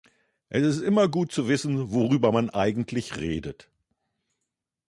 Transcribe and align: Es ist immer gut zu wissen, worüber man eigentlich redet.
Es 0.49 0.65
ist 0.65 0.81
immer 0.81 1.07
gut 1.07 1.31
zu 1.31 1.47
wissen, 1.47 1.91
worüber 1.91 2.31
man 2.31 2.49
eigentlich 2.49 3.17
redet. 3.17 3.69